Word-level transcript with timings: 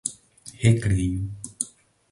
Recreio 0.63 1.29